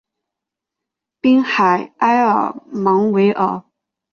[1.21, 3.63] 滨海埃尔芒维尔。